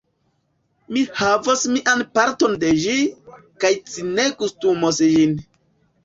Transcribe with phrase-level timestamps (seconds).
[0.95, 2.95] Mi havos mian parton de ĝi,
[3.65, 5.37] kaj ci ne gustumos ĝin.